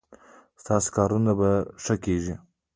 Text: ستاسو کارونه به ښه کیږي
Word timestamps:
ستاسو 0.61 0.89
کارونه 0.97 1.31
به 1.39 1.51
ښه 1.83 1.95
کیږي 2.03 2.35